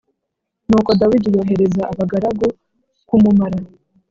Nuko 0.69 0.91
Dawidi 0.99 1.27
yohereza 1.37 1.83
abagaragu 1.91 2.47
kumumara 3.07 3.59